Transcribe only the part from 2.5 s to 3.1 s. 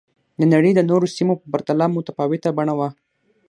بڼه وه